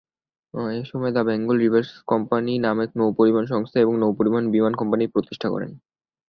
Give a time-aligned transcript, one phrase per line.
[0.73, 5.47] এ সময়ে "the Bengal river service company" নামে নৌ-পরিবহন সংস্থা এবং নৌ-পরিবহন বীমা কোম্পানি প্রতিষ্ঠা
[5.49, 5.71] করেন।